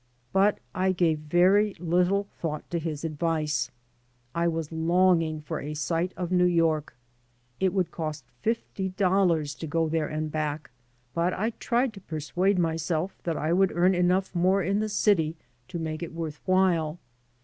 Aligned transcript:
But 0.33 0.57
I 0.73 0.93
gave 0.93 1.19
very 1.19 1.75
little 1.77 2.23
thought 2.23 2.67
to 2.71 2.79
his 2.79 3.03
advice. 3.05 3.69
I 4.33 4.47
was 4.47 4.71
longing 4.71 5.41
for 5.41 5.59
a 5.59 5.75
sight 5.75 6.11
of 6.17 6.31
New 6.31 6.45
York. 6.45 6.95
It 7.59 7.71
would 7.71 7.91
cost 7.91 8.25
fifty 8.41 8.89
dollars 8.89 9.53
to 9.53 9.67
go 9.67 9.87
there 9.87 10.07
and 10.07 10.31
back, 10.31 10.71
but 11.13 11.35
I 11.35 11.51
tried 11.51 11.93
to 11.93 12.01
persuade 12.01 12.57
myself 12.57 13.15
that 13.25 13.37
I 13.37 13.51
woidd 13.51 13.69
earn 13.75 13.93
enough 13.93 14.33
more 14.33 14.63
in 14.63 14.79
the 14.79 14.89
city 14.89 15.35
to 15.67 15.77
make 15.77 16.01
it 16.01 16.15
worth 16.15 16.39
while. 16.47 16.97